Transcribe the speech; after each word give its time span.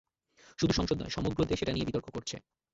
শুধু 0.59 0.73
সংসদ 0.73 0.97
নয়, 1.01 1.09
সমগ্র 1.09 1.39
দেশ 1.45 1.59
এটা 1.61 1.73
নিয়ে 1.73 1.87
বিতর্ক 1.87 2.07
করছে। 2.13 2.35